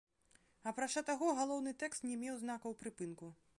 [0.71, 3.33] Апрача таго, галоўны тэкст не меў знакаў прыпынку.